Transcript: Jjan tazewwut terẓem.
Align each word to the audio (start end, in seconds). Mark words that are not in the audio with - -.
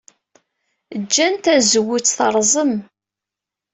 Jjan 1.01 1.35
tazewwut 1.43 2.07
terẓem. 2.17 2.73